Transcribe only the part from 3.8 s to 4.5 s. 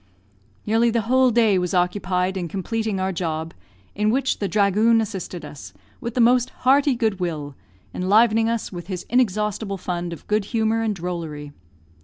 in which the